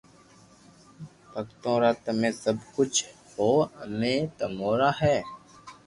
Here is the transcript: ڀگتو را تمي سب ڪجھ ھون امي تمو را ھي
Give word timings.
ڀگتو 1.31 1.73
را 1.81 1.91
تمي 2.03 2.29
سب 2.41 2.57
ڪجھ 2.73 2.99
ھون 3.29 3.57
امي 3.83 4.15
تمو 4.37 4.71
را 4.79 4.91
ھي 4.99 5.17